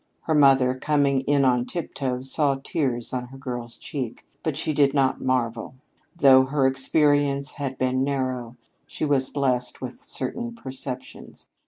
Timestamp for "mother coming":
0.33-1.21